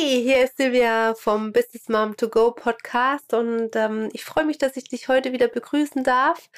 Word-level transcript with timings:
Hey, 0.00 0.22
hier 0.22 0.44
ist 0.44 0.56
Silvia 0.56 1.14
vom 1.14 1.52
Business 1.52 1.88
Mom 1.88 2.16
to 2.16 2.28
Go 2.28 2.52
Podcast 2.52 3.34
und 3.34 3.76
ähm, 3.76 4.08
ich 4.12 4.24
freue 4.24 4.46
mich, 4.46 4.56
dass 4.56 4.76
ich 4.78 4.84
dich 4.84 5.08
heute 5.08 5.32
wieder 5.32 5.48
begrüßen 5.48 6.04
darf. 6.04 6.48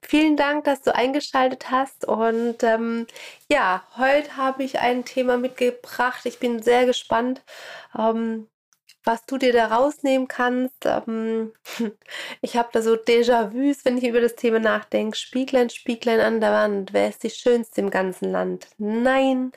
Vielen 0.00 0.36
Dank, 0.36 0.64
dass 0.64 0.80
du 0.82 0.94
eingeschaltet 0.94 1.70
hast 1.70 2.06
und 2.06 2.62
ähm, 2.62 3.06
ja, 3.50 3.84
heute 3.98 4.36
habe 4.38 4.62
ich 4.64 4.78
ein 4.78 5.04
Thema 5.04 5.36
mitgebracht. 5.36 6.24
Ich 6.24 6.38
bin 6.38 6.62
sehr 6.62 6.86
gespannt, 6.86 7.42
ähm, 7.98 8.48
was 9.06 9.24
du 9.24 9.38
dir 9.38 9.52
da 9.52 9.68
rausnehmen 9.68 10.28
kannst. 10.28 10.84
Ähm, 10.84 11.52
ich 12.42 12.56
habe 12.56 12.68
da 12.72 12.82
so 12.82 12.94
Déjà-vus, 12.94 13.84
wenn 13.84 13.98
ich 13.98 14.04
über 14.04 14.20
das 14.20 14.34
Thema 14.34 14.58
nachdenke. 14.58 15.16
Spieglein, 15.16 15.70
Spieglein 15.70 16.20
an 16.20 16.40
der 16.40 16.50
Wand, 16.50 16.92
wer 16.92 17.08
ist 17.08 17.22
die 17.22 17.30
Schönste 17.30 17.80
im 17.80 17.90
ganzen 17.90 18.30
Land? 18.30 18.68
Nein, 18.78 19.52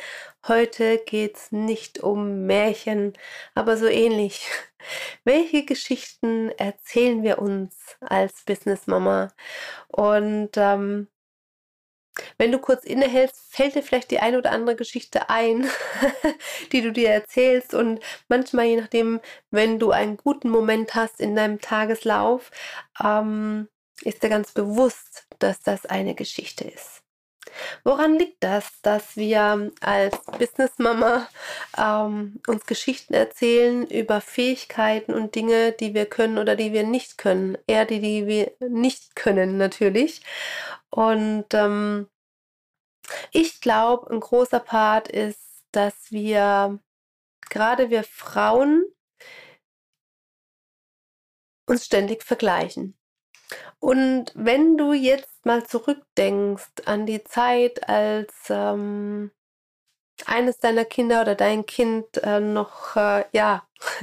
heute 0.48 1.00
geht 1.00 1.36
es 1.36 1.52
nicht 1.52 2.00
um 2.00 2.46
Märchen, 2.46 3.14
aber 3.56 3.76
so 3.76 3.88
ähnlich. 3.88 4.48
Welche 5.24 5.66
Geschichten 5.66 6.50
erzählen 6.52 7.24
wir 7.24 7.40
uns 7.40 7.76
als 8.02 8.44
Business 8.46 8.86
Mama? 8.86 9.30
Und 9.88 10.52
ähm, 10.58 11.08
wenn 12.38 12.52
du 12.52 12.60
kurz 12.60 12.84
innehältst, 12.84 13.54
fällt 13.54 13.76
dir 13.76 13.84
vielleicht 13.84 14.12
die 14.12 14.20
eine 14.20 14.38
oder 14.38 14.52
andere 14.52 14.76
Geschichte 14.76 15.30
ein, 15.30 15.70
die 16.72 16.82
du 16.82 16.92
dir 16.92 17.10
erzählst. 17.10 17.74
Und 17.74 18.00
manchmal, 18.28 18.66
je 18.66 18.82
nachdem, 18.82 19.20
wenn 19.52 19.80
du 19.80 19.92
einen 19.92 20.18
guten 20.18 20.50
Moment 20.50 20.96
hast 20.96 21.20
in 21.20 21.36
deinem 21.36 21.60
Tageslauf, 21.62 22.52
ähm, 23.04 23.68
ist 24.04 24.24
dir 24.24 24.30
ganz 24.30 24.52
bewusst, 24.52 25.28
dass 25.40 25.62
das 25.62 25.86
eine 25.86 26.16
Geschichte 26.16 26.66
ist. 26.66 27.04
Woran 27.84 28.18
liegt 28.18 28.44
das, 28.44 28.82
dass 28.82 29.16
wir 29.16 29.72
als 29.82 30.18
Businessmama 30.38 31.28
ähm, 31.78 32.42
uns 32.48 32.66
Geschichten 32.66 33.14
erzählen 33.14 33.88
über 33.88 34.22
Fähigkeiten 34.22 35.14
und 35.14 35.36
Dinge, 35.36 35.72
die 35.74 35.94
wir 35.94 36.06
können 36.06 36.38
oder 36.38 36.56
die 36.56 36.74
wir 36.74 36.84
nicht 36.84 37.18
können? 37.18 37.58
Eher 37.68 37.86
die, 37.86 38.00
die 38.00 38.28
wir 38.28 38.54
nicht 38.68 39.16
können 39.16 39.58
natürlich. 39.58 40.22
Und 40.90 41.46
ähm, 41.54 42.08
ich 43.32 43.62
glaube, 43.62 44.12
ein 44.12 44.20
großer 44.20 44.60
Part 44.60 45.08
ist, 45.08 45.64
dass 45.72 46.12
wir, 46.12 46.80
gerade 47.50 47.90
wir 47.90 48.04
Frauen, 48.04 48.86
uns 51.68 51.86
ständig 51.86 52.24
vergleichen. 52.24 52.99
Und 53.80 54.32
wenn 54.36 54.78
du 54.78 54.94
jetzt 54.94 55.46
mal 55.46 55.66
zurückdenkst 55.66 56.84
an 56.86 57.06
die 57.06 57.24
Zeit, 57.24 57.88
als 57.90 58.34
ähm, 58.50 59.32
eines 60.26 60.60
deiner 60.60 60.86
Kinder 60.86 61.22
oder 61.22 61.36
dein 61.36 61.66
Kind 61.66 62.18
äh, 62.24 62.40
noch, 62.40 62.96
äh, 62.96 63.26
ja, 63.32 63.68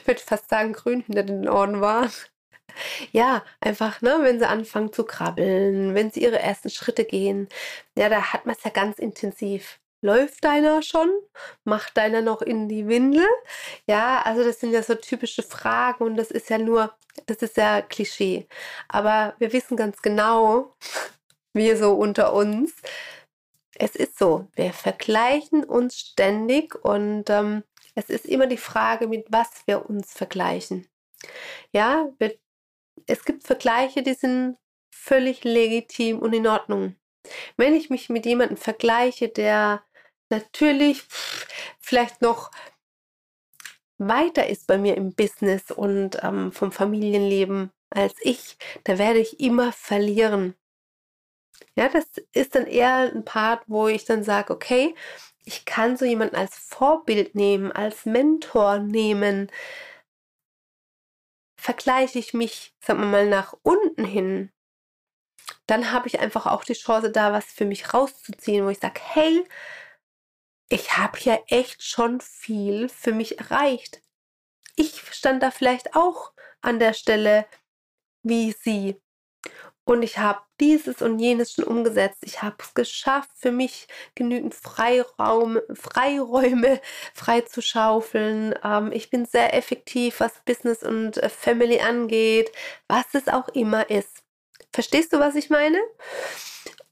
ich 0.00 0.06
würde 0.06 0.20
fast 0.20 0.48
sagen, 0.50 0.72
grün 0.72 1.02
hinter 1.02 1.22
den 1.22 1.48
Ohren 1.48 1.80
war, 1.80 2.08
ja, 3.12 3.44
einfach, 3.60 4.00
ne, 4.02 4.18
wenn 4.22 4.38
sie 4.38 4.48
anfangen 4.48 4.92
zu 4.92 5.04
krabbeln, 5.04 5.94
wenn 5.94 6.10
sie 6.10 6.22
ihre 6.22 6.38
ersten 6.38 6.70
Schritte 6.70 7.04
gehen, 7.04 7.48
ja, 7.96 8.08
da 8.08 8.32
hat 8.32 8.46
man 8.46 8.56
es 8.56 8.64
ja 8.64 8.70
ganz 8.70 8.98
intensiv. 8.98 9.79
Läuft 10.02 10.44
deiner 10.44 10.82
schon? 10.82 11.10
Macht 11.64 11.96
deiner 11.96 12.22
noch 12.22 12.42
in 12.42 12.68
die 12.68 12.88
Windel? 12.88 13.26
Ja, 13.86 14.22
also 14.22 14.42
das 14.44 14.60
sind 14.60 14.72
ja 14.72 14.82
so 14.82 14.94
typische 14.94 15.42
Fragen 15.42 16.04
und 16.04 16.16
das 16.16 16.30
ist 16.30 16.50
ja 16.50 16.58
nur, 16.58 16.94
das 17.26 17.38
ist 17.38 17.56
ja 17.56 17.82
Klischee. 17.82 18.46
Aber 18.88 19.34
wir 19.38 19.52
wissen 19.52 19.76
ganz 19.76 20.00
genau, 20.02 20.74
wir 21.52 21.76
so 21.76 21.94
unter 21.94 22.32
uns, 22.32 22.74
es 23.76 23.96
ist 23.96 24.18
so, 24.18 24.48
wir 24.54 24.72
vergleichen 24.72 25.64
uns 25.64 25.98
ständig 25.98 26.74
und 26.84 27.30
ähm, 27.30 27.64
es 27.94 28.10
ist 28.10 28.26
immer 28.26 28.46
die 28.46 28.56
Frage, 28.56 29.08
mit 29.08 29.26
was 29.30 29.48
wir 29.66 29.88
uns 29.88 30.12
vergleichen. 30.12 30.86
Ja, 31.72 32.08
wir 32.18 32.38
es 33.06 33.24
gibt 33.24 33.44
Vergleiche, 33.44 34.02
die 34.02 34.14
sind 34.14 34.56
völlig 34.94 35.44
legitim 35.44 36.18
und 36.18 36.32
in 36.32 36.46
Ordnung. 36.46 36.96
Wenn 37.56 37.74
ich 37.74 37.90
mich 37.90 38.08
mit 38.08 38.26
jemandem 38.26 38.56
vergleiche, 38.56 39.28
der 39.28 39.82
natürlich 40.30 41.04
vielleicht 41.80 42.22
noch 42.22 42.50
weiter 43.98 44.48
ist 44.48 44.66
bei 44.66 44.78
mir 44.78 44.96
im 44.96 45.14
Business 45.14 45.70
und 45.70 46.22
ähm, 46.22 46.52
vom 46.52 46.72
Familienleben 46.72 47.70
als 47.90 48.14
ich, 48.22 48.56
da 48.84 48.98
werde 48.98 49.18
ich 49.18 49.40
immer 49.40 49.72
verlieren. 49.72 50.54
Ja, 51.74 51.88
das 51.88 52.06
ist 52.32 52.54
dann 52.54 52.66
eher 52.66 53.12
ein 53.12 53.24
Part, 53.24 53.64
wo 53.66 53.88
ich 53.88 54.04
dann 54.04 54.22
sage, 54.24 54.52
okay, 54.52 54.94
ich 55.44 55.64
kann 55.64 55.96
so 55.96 56.04
jemanden 56.04 56.36
als 56.36 56.56
Vorbild 56.56 57.34
nehmen, 57.34 57.72
als 57.72 58.06
Mentor 58.06 58.78
nehmen, 58.78 59.50
vergleiche 61.56 62.18
ich 62.18 62.34
mich, 62.34 62.74
sagen 62.80 63.00
wir 63.00 63.06
mal, 63.06 63.28
nach 63.28 63.54
unten 63.62 64.04
hin, 64.04 64.50
dann 65.66 65.92
habe 65.92 66.08
ich 66.08 66.20
einfach 66.20 66.46
auch 66.46 66.64
die 66.64 66.74
Chance, 66.74 67.10
da 67.10 67.32
was 67.32 67.46
für 67.46 67.64
mich 67.64 67.92
rauszuziehen, 67.94 68.64
wo 68.64 68.70
ich 68.70 68.78
sage, 68.78 69.00
hey, 69.02 69.44
ich 70.70 70.96
habe 70.96 71.18
ja 71.20 71.38
echt 71.48 71.82
schon 71.82 72.20
viel 72.20 72.88
für 72.88 73.12
mich 73.12 73.38
erreicht. 73.38 74.00
Ich 74.76 75.02
stand 75.12 75.42
da 75.42 75.50
vielleicht 75.50 75.94
auch 75.94 76.32
an 76.62 76.78
der 76.78 76.94
Stelle 76.94 77.46
wie 78.22 78.52
sie. 78.52 79.00
Und 79.84 80.02
ich 80.02 80.18
habe 80.18 80.40
dieses 80.60 81.02
und 81.02 81.18
jenes 81.18 81.52
schon 81.52 81.64
umgesetzt. 81.64 82.18
Ich 82.22 82.42
habe 82.42 82.56
es 82.60 82.74
geschafft, 82.74 83.30
für 83.34 83.50
mich 83.50 83.88
genügend 84.14 84.54
Freiraum, 84.54 85.58
Freiräume 85.74 86.80
frei 87.14 87.40
zu 87.40 87.60
schaufeln. 87.60 88.54
Ähm, 88.62 88.92
ich 88.92 89.10
bin 89.10 89.26
sehr 89.26 89.54
effektiv, 89.54 90.20
was 90.20 90.44
Business 90.44 90.84
und 90.84 91.16
äh, 91.16 91.28
Family 91.28 91.80
angeht, 91.80 92.52
was 92.86 93.06
es 93.14 93.26
auch 93.26 93.48
immer 93.48 93.90
ist. 93.90 94.22
Verstehst 94.72 95.12
du, 95.12 95.18
was 95.18 95.34
ich 95.34 95.50
meine? 95.50 95.80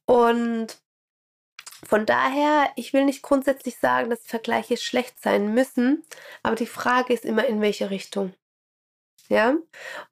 Und 0.06 0.78
von 1.84 2.06
daher, 2.06 2.70
ich 2.76 2.92
will 2.92 3.04
nicht 3.04 3.22
grundsätzlich 3.22 3.78
sagen, 3.78 4.10
dass 4.10 4.20
Vergleiche 4.24 4.76
schlecht 4.76 5.20
sein 5.20 5.54
müssen, 5.54 6.04
aber 6.42 6.56
die 6.56 6.66
Frage 6.66 7.12
ist 7.12 7.24
immer, 7.24 7.46
in 7.46 7.60
welche 7.60 7.90
Richtung. 7.90 8.34
Ja, 9.28 9.56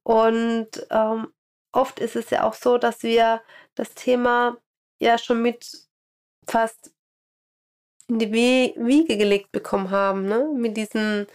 und 0.02 0.68
ähm, 0.90 1.32
oft 1.72 2.00
ist 2.00 2.16
es 2.16 2.30
ja 2.30 2.44
auch 2.44 2.54
so, 2.54 2.78
dass 2.78 3.02
wir 3.02 3.42
das 3.74 3.94
Thema 3.94 4.58
ja 5.00 5.18
schon 5.18 5.42
mit 5.42 5.88
fast 6.48 6.92
in 8.08 8.18
die 8.18 8.32
Wiege 8.32 9.16
gelegt 9.16 9.52
bekommen 9.52 9.90
haben, 9.90 10.26
ne? 10.26 10.48
mit 10.54 10.76
diesen 10.76 11.26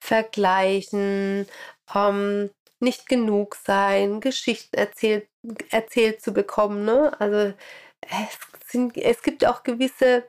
Vergleichen, 0.00 1.46
ähm, 1.94 2.50
nicht 2.80 3.08
genug 3.08 3.54
sein, 3.54 4.20
Geschichten 4.20 4.76
erzählt, 4.76 5.28
erzählt 5.70 6.20
zu 6.20 6.32
bekommen. 6.32 6.84
Ne? 6.84 7.18
Also 7.20 7.54
es, 8.02 8.70
sind, 8.70 8.96
es 8.96 9.22
gibt 9.22 9.44
auch 9.46 9.62
gewisse 9.62 10.24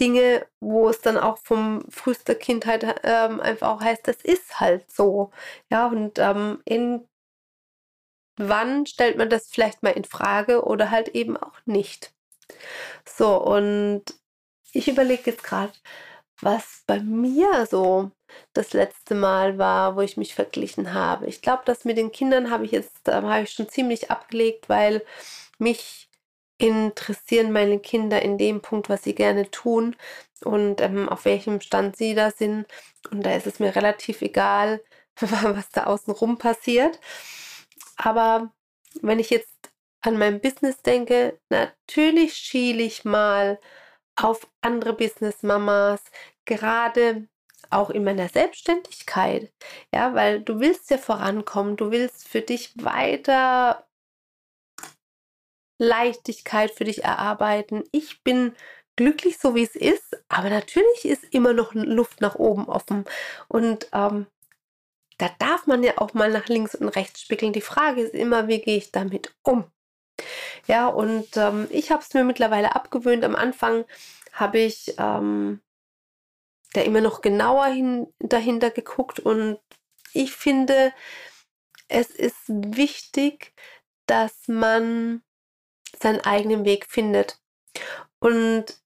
Dinge, 0.00 0.46
wo 0.60 0.88
es 0.88 1.00
dann 1.00 1.16
auch 1.18 1.38
vom 1.38 1.84
frühester 1.90 2.34
Kindheit 2.34 3.00
ähm, 3.04 3.40
einfach 3.40 3.68
auch 3.68 3.80
heißt, 3.80 4.08
das 4.08 4.16
ist 4.22 4.60
halt 4.60 4.90
so. 4.90 5.30
Ja, 5.70 5.86
und 5.86 6.18
ähm, 6.18 6.60
in 6.64 7.06
wann 8.36 8.86
stellt 8.86 9.18
man 9.18 9.30
das 9.30 9.48
vielleicht 9.48 9.82
mal 9.82 9.90
in 9.90 10.04
Frage 10.04 10.64
oder 10.64 10.90
halt 10.90 11.08
eben 11.08 11.36
auch 11.36 11.58
nicht. 11.66 12.12
So, 13.06 13.36
und 13.36 14.04
ich 14.72 14.88
überlege 14.88 15.30
jetzt 15.30 15.44
gerade, 15.44 15.72
was 16.40 16.82
bei 16.86 17.00
mir 17.00 17.66
so 17.66 18.10
das 18.52 18.72
letzte 18.72 19.14
Mal 19.14 19.58
war, 19.58 19.96
wo 19.96 20.00
ich 20.00 20.16
mich 20.16 20.34
verglichen 20.34 20.94
habe. 20.94 21.26
Ich 21.26 21.42
glaube, 21.42 21.62
das 21.66 21.84
mit 21.84 21.98
den 21.98 22.12
Kindern 22.12 22.50
habe 22.50 22.64
ich 22.64 22.72
jetzt, 22.72 23.00
da 23.04 23.22
habe 23.22 23.42
ich 23.44 23.52
schon 23.52 23.68
ziemlich 23.68 24.10
abgelegt, 24.10 24.68
weil 24.68 25.04
mich 25.58 26.08
interessieren 26.62 27.52
meine 27.52 27.78
Kinder 27.80 28.22
in 28.22 28.38
dem 28.38 28.60
Punkt, 28.62 28.88
was 28.88 29.02
sie 29.04 29.14
gerne 29.14 29.50
tun 29.50 29.96
und 30.44 30.80
ähm, 30.80 31.08
auf 31.08 31.24
welchem 31.24 31.60
Stand 31.60 31.96
sie 31.96 32.14
da 32.14 32.30
sind. 32.30 32.66
Und 33.10 33.24
da 33.24 33.34
ist 33.34 33.46
es 33.46 33.58
mir 33.58 33.74
relativ 33.74 34.22
egal, 34.22 34.82
was 35.20 35.70
da 35.70 35.84
außenrum 35.84 36.38
passiert. 36.38 37.00
Aber 37.96 38.52
wenn 39.00 39.18
ich 39.18 39.30
jetzt 39.30 39.52
an 40.02 40.18
mein 40.18 40.40
Business 40.40 40.82
denke, 40.82 41.38
natürlich 41.48 42.34
schiele 42.34 42.82
ich 42.82 43.04
mal 43.04 43.60
auf 44.16 44.48
andere 44.60 44.92
Business-Mamas, 44.94 46.02
gerade 46.44 47.28
auch 47.70 47.90
in 47.90 48.04
meiner 48.04 48.28
Selbstständigkeit. 48.28 49.52
Ja, 49.94 50.14
weil 50.14 50.40
du 50.40 50.60
willst 50.60 50.90
ja 50.90 50.98
vorankommen, 50.98 51.76
du 51.76 51.90
willst 51.90 52.28
für 52.28 52.42
dich 52.42 52.72
weiter 52.82 53.86
Leichtigkeit 55.82 56.70
für 56.70 56.84
dich 56.84 57.02
erarbeiten. 57.02 57.82
Ich 57.90 58.22
bin 58.22 58.54
glücklich, 58.96 59.38
so 59.38 59.54
wie 59.54 59.64
es 59.64 59.74
ist, 59.74 60.16
aber 60.28 60.48
natürlich 60.48 61.04
ist 61.04 61.24
immer 61.34 61.52
noch 61.52 61.74
Luft 61.74 62.20
nach 62.20 62.36
oben 62.36 62.66
offen. 62.68 63.04
Und 63.48 63.88
ähm, 63.92 64.26
da 65.18 65.28
darf 65.38 65.66
man 65.66 65.82
ja 65.82 65.98
auch 65.98 66.14
mal 66.14 66.30
nach 66.30 66.46
links 66.46 66.74
und 66.74 66.88
rechts 66.88 67.22
spiegeln. 67.22 67.52
Die 67.52 67.60
Frage 67.60 68.02
ist 68.02 68.14
immer, 68.14 68.48
wie 68.48 68.60
gehe 68.60 68.76
ich 68.76 68.92
damit 68.92 69.34
um? 69.42 69.64
Ja, 70.66 70.86
und 70.86 71.36
ähm, 71.36 71.66
ich 71.70 71.90
habe 71.90 72.02
es 72.02 72.14
mir 72.14 72.22
mittlerweile 72.22 72.76
abgewöhnt. 72.76 73.24
Am 73.24 73.34
Anfang 73.34 73.84
habe 74.32 74.58
ich 74.58 74.94
ähm, 74.98 75.60
da 76.74 76.82
immer 76.82 77.00
noch 77.00 77.22
genauer 77.22 77.66
hin, 77.66 78.06
dahinter 78.20 78.70
geguckt 78.70 79.18
und 79.18 79.58
ich 80.12 80.32
finde, 80.32 80.92
es 81.88 82.10
ist 82.10 82.44
wichtig, 82.46 83.52
dass 84.06 84.46
man 84.46 85.22
seinen 86.00 86.20
eigenen 86.20 86.64
Weg 86.64 86.86
findet. 86.88 87.40
Und 88.20 88.82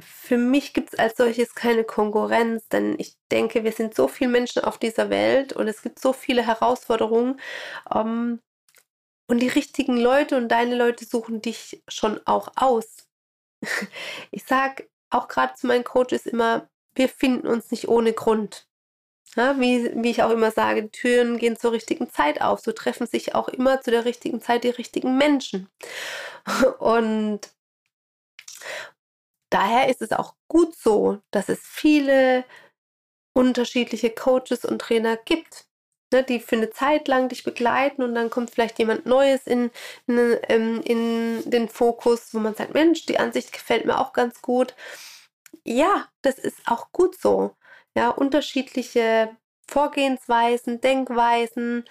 für 0.00 0.38
mich 0.38 0.72
gibt 0.74 0.92
es 0.92 0.98
als 0.98 1.16
solches 1.16 1.54
keine 1.54 1.84
Konkurrenz, 1.84 2.68
denn 2.68 2.94
ich 2.98 3.16
denke, 3.30 3.64
wir 3.64 3.72
sind 3.72 3.94
so 3.94 4.08
viele 4.08 4.30
Menschen 4.30 4.62
auf 4.62 4.78
dieser 4.78 5.10
Welt 5.10 5.52
und 5.52 5.68
es 5.68 5.82
gibt 5.82 5.98
so 5.98 6.12
viele 6.12 6.46
Herausforderungen. 6.46 7.40
Ähm, 7.92 8.40
und 9.28 9.40
die 9.40 9.48
richtigen 9.48 9.96
Leute 9.96 10.36
und 10.36 10.48
deine 10.48 10.76
Leute 10.76 11.04
suchen 11.04 11.42
dich 11.42 11.82
schon 11.88 12.20
auch 12.26 12.52
aus. 12.56 13.08
Ich 14.30 14.44
sage 14.44 14.88
auch 15.10 15.28
gerade 15.28 15.54
zu 15.54 15.66
meinen 15.66 15.84
Coaches 15.84 16.26
immer, 16.26 16.70
wir 16.94 17.08
finden 17.08 17.46
uns 17.46 17.70
nicht 17.70 17.88
ohne 17.88 18.12
Grund. 18.12 18.69
Ja, 19.36 19.58
wie, 19.60 19.90
wie 20.02 20.10
ich 20.10 20.22
auch 20.22 20.30
immer 20.30 20.50
sage, 20.50 20.90
Türen 20.90 21.38
gehen 21.38 21.56
zur 21.56 21.72
richtigen 21.72 22.10
Zeit 22.10 22.40
auf. 22.42 22.60
So 22.60 22.72
treffen 22.72 23.06
sich 23.06 23.34
auch 23.34 23.48
immer 23.48 23.80
zu 23.80 23.90
der 23.92 24.04
richtigen 24.04 24.40
Zeit 24.40 24.64
die 24.64 24.70
richtigen 24.70 25.16
Menschen. 25.16 25.68
Und 26.78 27.40
daher 29.50 29.88
ist 29.88 30.02
es 30.02 30.12
auch 30.12 30.34
gut 30.48 30.74
so, 30.76 31.18
dass 31.30 31.48
es 31.48 31.60
viele 31.62 32.44
unterschiedliche 33.32 34.10
Coaches 34.10 34.64
und 34.64 34.80
Trainer 34.80 35.16
gibt, 35.16 35.66
ne, 36.12 36.24
die 36.24 36.40
für 36.40 36.56
eine 36.56 36.70
Zeit 36.70 37.06
lang 37.08 37.28
dich 37.28 37.44
begleiten 37.44 38.02
und 38.02 38.14
dann 38.14 38.30
kommt 38.30 38.50
vielleicht 38.50 38.78
jemand 38.80 39.06
Neues 39.06 39.46
in, 39.46 39.70
in, 40.08 40.38
ähm, 40.48 40.82
in 40.82 41.50
den 41.50 41.68
Fokus, 41.68 42.34
wo 42.34 42.40
man 42.40 42.54
sagt, 42.56 42.74
Mensch, 42.74 43.06
die 43.06 43.18
Ansicht 43.18 43.52
gefällt 43.52 43.86
mir 43.86 43.98
auch 43.98 44.12
ganz 44.12 44.42
gut. 44.42 44.74
Ja, 45.64 46.08
das 46.22 46.38
ist 46.38 46.58
auch 46.66 46.90
gut 46.92 47.18
so 47.20 47.54
ja, 47.96 48.10
unterschiedliche 48.10 49.36
Vorgehensweisen, 49.68 50.80
Denkweisen, 50.80 51.84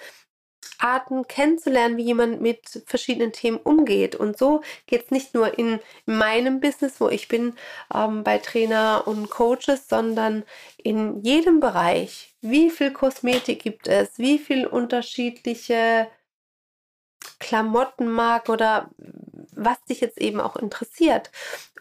Arten 0.78 1.28
kennenzulernen, 1.28 1.98
wie 1.98 2.04
jemand 2.04 2.42
mit 2.42 2.84
verschiedenen 2.86 3.34
Themen 3.34 3.58
umgeht. 3.58 4.16
Und 4.16 4.38
so 4.38 4.62
geht 4.88 5.06
es 5.06 5.12
nicht 5.12 5.34
nur 5.34 5.58
in 5.58 5.80
meinem 6.06 6.60
Business, 6.62 7.00
wo 7.02 7.10
ich 7.10 7.28
bin, 7.28 7.54
ähm, 7.94 8.24
bei 8.24 8.38
Trainer 8.38 9.04
und 9.06 9.30
Coaches, 9.30 9.88
sondern 9.90 10.44
in 10.78 11.22
jedem 11.22 11.60
Bereich. 11.60 12.36
Wie 12.42 12.70
viel 12.70 12.92
Kosmetik 12.92 13.62
gibt 13.62 13.88
es? 13.88 14.18
Wie 14.18 14.40
viel 14.40 14.66
unterschiedliche 14.66 16.08
Klamottenmarken 17.40 18.54
oder 18.54 18.90
was 19.52 19.84
dich 19.86 20.02
jetzt 20.02 20.18
eben 20.20 20.40
auch 20.40 20.56
interessiert. 20.56 21.32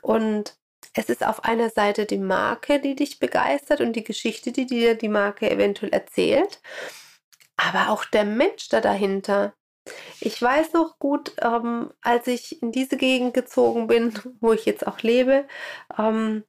Und 0.02 0.57
es 0.98 1.08
ist 1.08 1.24
auf 1.24 1.44
einer 1.44 1.70
Seite 1.70 2.06
die 2.06 2.18
Marke, 2.18 2.80
die 2.80 2.96
dich 2.96 3.20
begeistert 3.20 3.80
und 3.80 3.92
die 3.94 4.02
Geschichte, 4.02 4.50
die 4.50 4.66
dir 4.66 4.96
die 4.96 5.08
Marke 5.08 5.48
eventuell 5.48 5.92
erzählt, 5.92 6.60
aber 7.56 7.90
auch 7.90 8.04
der 8.04 8.24
Mensch 8.24 8.68
da 8.68 8.80
dahinter. 8.80 9.54
Ich 10.20 10.42
weiß 10.42 10.72
noch 10.72 10.98
gut, 10.98 11.34
ähm, 11.40 11.92
als 12.00 12.26
ich 12.26 12.60
in 12.62 12.72
diese 12.72 12.96
Gegend 12.96 13.32
gezogen 13.32 13.86
bin, 13.86 14.12
wo 14.40 14.52
ich 14.52 14.66
jetzt 14.66 14.88
auch 14.88 14.98
lebe, 15.00 15.46
ähm, 15.96 16.44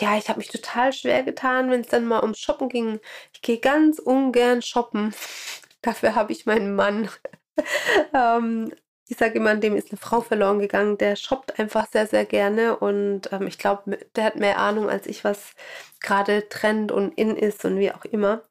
ja, 0.00 0.18
ich 0.18 0.28
habe 0.28 0.38
mich 0.38 0.48
total 0.48 0.92
schwer 0.92 1.22
getan, 1.22 1.70
wenn 1.70 1.82
es 1.82 1.88
dann 1.88 2.04
mal 2.06 2.22
ums 2.22 2.40
Shoppen 2.40 2.68
ging. 2.68 2.98
Ich 3.32 3.42
gehe 3.42 3.60
ganz 3.60 4.00
ungern 4.00 4.60
shoppen. 4.60 5.14
Dafür 5.82 6.16
habe 6.16 6.32
ich 6.32 6.46
meinen 6.46 6.74
Mann. 6.74 7.08
ähm, 8.12 8.72
ich 9.08 9.16
sage 9.16 9.34
immer, 9.34 9.54
dem 9.54 9.76
ist 9.76 9.90
eine 9.90 9.98
Frau 9.98 10.20
verloren 10.20 10.58
gegangen. 10.58 10.98
Der 10.98 11.16
shoppt 11.16 11.58
einfach 11.58 11.86
sehr, 11.90 12.06
sehr 12.06 12.24
gerne 12.24 12.76
und 12.76 13.32
ähm, 13.32 13.46
ich 13.46 13.58
glaube, 13.58 13.98
der 14.16 14.24
hat 14.24 14.36
mehr 14.36 14.58
Ahnung 14.58 14.90
als 14.90 15.06
ich, 15.06 15.22
was 15.24 15.52
gerade 16.00 16.48
Trend 16.48 16.90
und 16.90 17.12
in 17.16 17.36
ist 17.36 17.64
und 17.64 17.78
wie 17.78 17.92
auch 17.92 18.04
immer. 18.04 18.42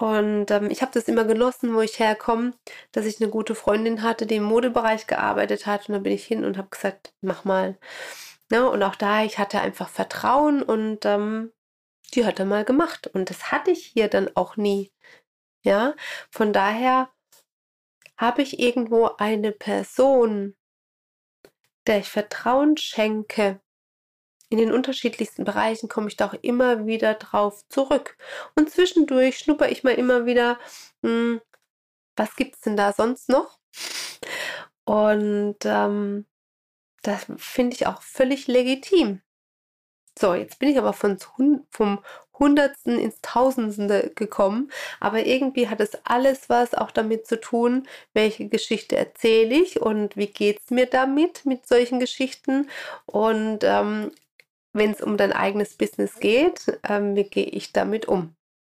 Und 0.00 0.50
ähm, 0.50 0.70
ich 0.70 0.82
habe 0.82 0.92
das 0.92 1.04
immer 1.08 1.24
genossen, 1.24 1.74
wo 1.74 1.80
ich 1.82 1.98
herkomme, 1.98 2.54
dass 2.92 3.04
ich 3.06 3.20
eine 3.20 3.30
gute 3.30 3.54
Freundin 3.54 4.02
hatte, 4.02 4.26
die 4.26 4.36
im 4.36 4.44
Modebereich 4.44 5.06
gearbeitet 5.06 5.66
hat. 5.66 5.88
Und 5.88 5.94
dann 5.94 6.02
bin 6.02 6.12
ich 6.12 6.24
hin 6.24 6.44
und 6.44 6.56
habe 6.56 6.68
gesagt, 6.70 7.12
mach 7.20 7.44
mal. 7.44 7.78
Ja, 8.50 8.60
ne? 8.62 8.70
und 8.70 8.82
auch 8.82 8.96
da, 8.96 9.24
ich 9.24 9.38
hatte 9.38 9.60
einfach 9.60 9.88
Vertrauen 9.88 10.62
und 10.62 11.04
ähm, 11.06 11.52
die 12.14 12.26
hat 12.26 12.38
er 12.38 12.46
mal 12.46 12.64
gemacht. 12.64 13.06
Und 13.08 13.30
das 13.30 13.52
hatte 13.52 13.70
ich 13.70 13.86
hier 13.86 14.08
dann 14.08 14.30
auch 14.34 14.56
nie. 14.56 14.92
Ja, 15.64 15.94
von 16.30 16.52
daher 16.52 17.10
habe 18.16 18.42
ich 18.42 18.58
irgendwo 18.58 19.10
eine 19.18 19.52
Person, 19.52 20.56
der 21.86 21.98
ich 21.98 22.08
Vertrauen 22.08 22.76
schenke? 22.76 23.60
In 24.48 24.58
den 24.58 24.72
unterschiedlichsten 24.72 25.44
Bereichen 25.44 25.88
komme 25.88 26.08
ich 26.08 26.16
doch 26.16 26.34
immer 26.34 26.86
wieder 26.86 27.14
drauf 27.14 27.66
zurück. 27.68 28.18
Und 28.54 28.70
zwischendurch 28.70 29.38
schnupper 29.38 29.70
ich 29.70 29.82
mal 29.82 29.94
immer 29.94 30.26
wieder, 30.26 30.58
hm, 31.02 31.40
was 32.16 32.36
gibt 32.36 32.56
es 32.56 32.60
denn 32.60 32.76
da 32.76 32.92
sonst 32.92 33.28
noch? 33.30 33.58
Und 34.84 35.56
ähm, 35.64 36.26
das 37.02 37.26
finde 37.36 37.76
ich 37.76 37.86
auch 37.86 38.02
völlig 38.02 38.46
legitim. 38.46 39.22
So, 40.18 40.34
jetzt 40.34 40.58
bin 40.58 40.68
ich 40.68 40.78
aber 40.78 40.92
von, 40.92 41.18
vom 41.70 41.98
Hundertsten 42.38 42.98
ins 42.98 43.20
Tausendste 43.22 44.10
gekommen, 44.14 44.70
aber 45.00 45.24
irgendwie 45.26 45.68
hat 45.68 45.80
es 45.80 45.92
alles 46.04 46.48
was 46.48 46.74
auch 46.74 46.90
damit 46.90 47.26
zu 47.26 47.40
tun, 47.40 47.88
welche 48.14 48.48
Geschichte 48.48 48.96
erzähle 48.96 49.54
ich 49.54 49.80
und 49.80 50.16
wie 50.16 50.26
geht 50.26 50.60
es 50.60 50.70
mir 50.70 50.86
damit, 50.86 51.46
mit 51.46 51.66
solchen 51.66 52.00
Geschichten 52.00 52.68
und 53.06 53.60
ähm, 53.62 54.12
wenn 54.72 54.92
es 54.92 55.00
um 55.02 55.16
dein 55.16 55.32
eigenes 55.32 55.76
Business 55.76 56.18
geht, 56.20 56.78
ähm, 56.88 57.14
wie 57.16 57.24
gehe 57.24 57.44
ich 57.44 57.72
damit 57.72 58.06
um? 58.06 58.34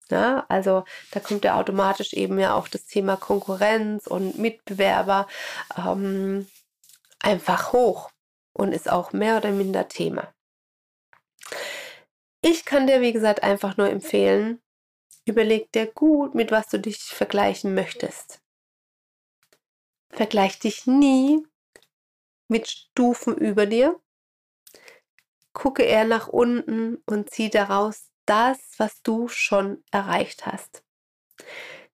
Ja, 0.10 0.46
also 0.48 0.86
da 1.12 1.20
kommt 1.20 1.44
ja 1.44 1.60
automatisch 1.60 2.14
eben 2.14 2.40
ja 2.40 2.56
auch 2.56 2.68
das 2.70 2.86
Thema 2.86 3.18
Konkurrenz 3.18 4.08
und 4.08 4.38
Mitbewerber 4.40 5.28
ähm, 5.78 6.48
einfach 7.20 7.74
hoch 7.74 8.12
und 8.54 8.74
ist 8.74 8.90
auch 8.90 9.12
mehr 9.14 9.38
oder 9.38 9.52
minder 9.52 9.88
Thema. 9.90 10.34
Ich 12.42 12.66
kann 12.66 12.88
dir, 12.88 13.02
wie 13.02 13.14
gesagt, 13.14 13.44
einfach 13.44 13.78
nur 13.78 13.90
empfehlen, 13.90 14.62
überleg 15.26 15.72
dir 15.72 15.88
gut, 15.88 16.36
mit 16.36 16.52
was 16.52 16.68
du 16.70 16.80
dich 16.80 17.00
vergleichen 17.00 17.74
möchtest. 17.74 18.42
Vergleich 20.10 20.60
dich 20.60 20.88
nie 20.88 21.46
mit 22.48 22.68
Stufen 22.68 23.38
über 23.38 23.66
dir. 23.66 24.00
Gucke 25.54 25.84
eher 25.84 26.06
nach 26.06 26.28
unten 26.28 26.98
und 27.06 27.30
zieh 27.30 27.50
daraus 27.50 28.10
das, 28.26 28.60
was 28.78 29.02
du 29.02 29.28
schon 29.28 29.84
erreicht 29.92 30.46
hast. 30.46 30.84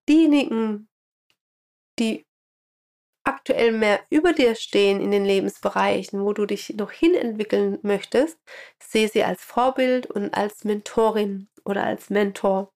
Diejenigen, 0.08 0.88
die 1.98 2.26
aktuell 3.24 3.72
mehr 3.72 4.00
über 4.10 4.32
dir 4.32 4.54
stehen 4.54 5.00
in 5.00 5.10
den 5.10 5.24
Lebensbereichen, 5.24 6.22
wo 6.22 6.32
du 6.32 6.46
dich 6.46 6.74
noch 6.76 6.92
hin 6.92 7.14
entwickeln 7.14 7.78
möchtest, 7.82 8.38
sehe 8.78 9.08
sie 9.08 9.24
als 9.24 9.42
Vorbild 9.42 10.06
und 10.06 10.34
als 10.34 10.64
Mentorin 10.64 11.48
oder 11.64 11.84
als 11.84 12.10
Mentor. 12.10 12.72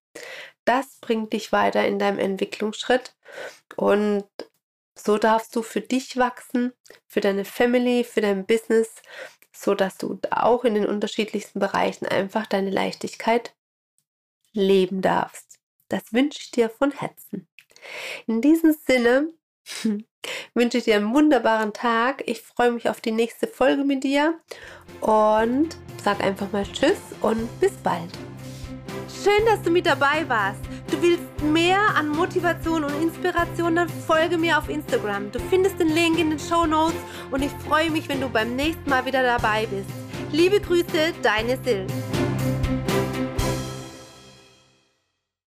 Das 0.65 0.97
bringt 1.01 1.33
dich 1.33 1.53
weiter 1.53 1.87
in 1.87 1.99
deinem 1.99 2.19
Entwicklungsschritt 2.19 3.15
und 3.77 4.25
so 4.95 5.17
darfst 5.17 5.55
du 5.55 5.63
für 5.63 5.81
dich 5.81 6.17
wachsen, 6.17 6.73
für 7.07 7.21
deine 7.21 7.45
Family, 7.45 8.03
für 8.05 8.21
dein 8.21 8.47
Business, 8.47 8.91
so 9.53 9.75
dass 9.75 9.97
du 9.97 10.19
auch 10.31 10.65
in 10.65 10.75
den 10.75 10.87
unterschiedlichsten 10.87 11.61
Bereichen 11.61 12.07
einfach 12.07 12.47
deine 12.47 12.71
Leichtigkeit 12.71 13.55
leben 14.53 15.03
darfst. 15.03 15.59
Das 15.89 16.13
wünsche 16.13 16.41
ich 16.41 16.51
dir 16.51 16.69
von 16.69 16.91
Herzen. 16.91 17.49
In 18.27 18.41
diesem 18.41 18.73
Sinne 18.73 19.33
wünsche 20.55 20.81
dir 20.81 20.97
einen 20.97 21.15
wunderbaren 21.15 21.73
Tag. 21.73 22.23
Ich 22.27 22.41
freue 22.41 22.73
mich 22.73 22.89
auf 22.89 23.01
die 23.01 23.13
nächste 23.13 23.47
Folge 23.47 23.85
mit 23.85 24.05
dir 24.05 24.35
und 25.01 25.77
sag 26.03 26.23
einfach 26.23 26.51
mal 26.53 26.65
Tschüss 26.65 26.99
und 27.21 27.49
bis 27.61 27.73
bald. 27.83 28.11
Schön, 29.23 29.45
dass 29.47 29.63
du 29.63 29.71
mit 29.71 29.87
dabei 29.87 30.29
warst. 30.29 30.61
Du 30.91 31.01
willst 31.03 31.25
mehr 31.43 31.81
an 31.97 32.09
Motivation 32.09 32.85
und 32.85 33.03
Inspiration, 33.03 33.77
dann 33.77 33.89
folge 33.89 34.39
mir 34.39 34.59
auf 34.59 34.69
Instagram. 34.69 35.31
Du 35.33 35.39
findest 35.51 35.79
den 35.79 35.89
Link 35.89 36.19
in 36.19 36.31
den 36.31 36.39
Show 36.39 36.67
Notes 36.67 36.97
und 37.31 37.43
ich 37.43 37.51
freue 37.67 37.91
mich, 37.91 38.09
wenn 38.09 38.21
du 38.21 38.29
beim 38.29 38.57
nächsten 38.57 38.89
Mal 38.89 39.05
wieder 39.05 39.23
dabei 39.23 39.67
bist. 39.67 39.91
Liebe 40.33 40.61
Grüße, 40.61 41.15
deine 41.23 41.59
Sil. 41.65 41.87